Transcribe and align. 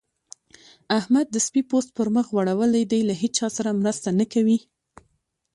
احمد 0.99 1.25
د 1.31 1.35
سپي 1.45 1.61
پوست 1.69 1.89
پر 1.97 2.07
مخ 2.15 2.25
غوړول 2.33 2.71
دی؛ 2.91 3.01
له 3.09 3.15
هيچا 3.21 3.47
سره 3.57 3.79
مرسته 3.81 4.09
نه 4.19 4.25
کوي. 4.33 4.57